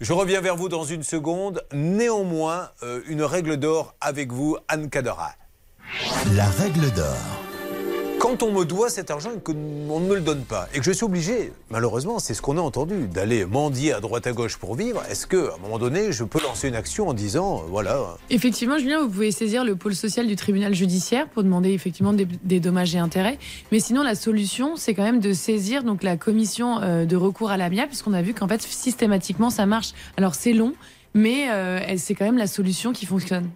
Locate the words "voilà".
17.68-18.16